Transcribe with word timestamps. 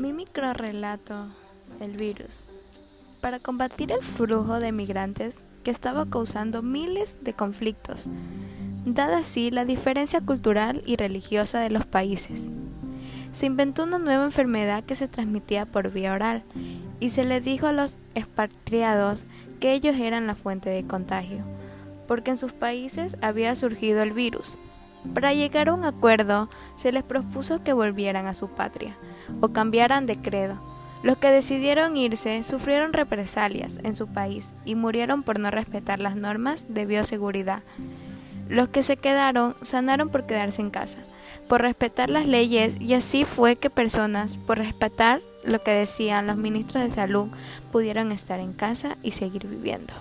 Mi 0.00 0.12
microrrelato, 0.12 1.28
el 1.80 1.92
virus. 1.92 2.50
Para 3.20 3.38
combatir 3.38 3.92
el 3.92 4.02
flujo 4.02 4.58
de 4.58 4.72
migrantes 4.72 5.44
que 5.62 5.70
estaba 5.70 6.08
causando 6.08 6.62
miles 6.62 7.18
de 7.22 7.32
conflictos, 7.32 8.08
dada 8.84 9.18
así 9.18 9.50
la 9.50 9.64
diferencia 9.64 10.20
cultural 10.20 10.82
y 10.84 10.96
religiosa 10.96 11.60
de 11.60 11.70
los 11.70 11.86
países. 11.86 12.50
Se 13.32 13.46
inventó 13.46 13.84
una 13.84 13.98
nueva 13.98 14.24
enfermedad 14.24 14.84
que 14.84 14.96
se 14.96 15.06
transmitía 15.06 15.66
por 15.66 15.90
vía 15.90 16.12
oral 16.12 16.44
y 16.98 17.10
se 17.10 17.24
le 17.24 17.40
dijo 17.40 17.66
a 17.66 17.72
los 17.72 17.98
expatriados 18.14 19.26
que 19.60 19.74
ellos 19.74 19.96
eran 19.96 20.26
la 20.26 20.34
fuente 20.34 20.70
de 20.70 20.86
contagio, 20.86 21.44
porque 22.08 22.32
en 22.32 22.36
sus 22.36 22.52
países 22.52 23.16
había 23.22 23.54
surgido 23.54 24.02
el 24.02 24.12
virus. 24.12 24.58
Para 25.12 25.34
llegar 25.34 25.68
a 25.68 25.74
un 25.74 25.84
acuerdo, 25.84 26.48
se 26.76 26.90
les 26.90 27.02
propuso 27.02 27.62
que 27.62 27.72
volvieran 27.72 28.26
a 28.26 28.34
su 28.34 28.48
patria 28.48 28.96
o 29.40 29.48
cambiaran 29.48 30.06
de 30.06 30.20
credo. 30.20 30.60
Los 31.02 31.18
que 31.18 31.30
decidieron 31.30 31.96
irse 31.96 32.42
sufrieron 32.42 32.94
represalias 32.94 33.78
en 33.82 33.94
su 33.94 34.06
país 34.06 34.54
y 34.64 34.74
murieron 34.74 35.22
por 35.22 35.38
no 35.38 35.50
respetar 35.50 36.00
las 36.00 36.16
normas 36.16 36.66
de 36.70 36.86
bioseguridad. 36.86 37.62
Los 38.48 38.68
que 38.68 38.82
se 38.82 38.96
quedaron 38.96 39.54
sanaron 39.62 40.08
por 40.08 40.24
quedarse 40.24 40.62
en 40.62 40.70
casa, 40.70 40.98
por 41.48 41.60
respetar 41.60 42.08
las 42.08 42.26
leyes 42.26 42.76
y 42.80 42.94
así 42.94 43.24
fue 43.24 43.56
que 43.56 43.70
personas, 43.70 44.38
por 44.38 44.58
respetar 44.58 45.20
lo 45.44 45.60
que 45.60 45.72
decían 45.72 46.26
los 46.26 46.38
ministros 46.38 46.82
de 46.82 46.90
salud, 46.90 47.28
pudieron 47.70 48.12
estar 48.12 48.40
en 48.40 48.54
casa 48.54 48.96
y 49.02 49.10
seguir 49.10 49.46
viviendo. 49.46 49.92